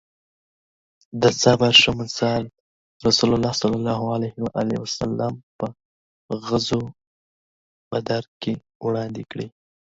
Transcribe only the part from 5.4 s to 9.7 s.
په غزوه بدر کې وړاندې کړی